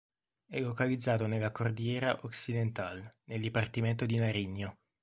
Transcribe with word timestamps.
È 0.47 0.59
localizzato 0.59 1.27
nella 1.27 1.51
Cordillera 1.51 2.17
Occidental, 2.23 3.07
nel 3.25 3.39
dipartimento 3.39 4.07
di 4.07 4.17
Nariño. 4.17 4.77